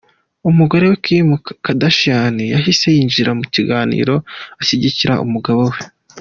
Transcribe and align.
Umugore 0.49 0.83
we, 0.89 0.95
Kim 1.05 1.27
Kardashian 1.63 2.35
yahise 2.53 2.85
yinjira 2.95 3.31
mu 3.39 3.45
kiganiro 3.53 4.15
ashyigikira 4.61 5.13
umugabo 5.25 5.63
we. 5.73 5.79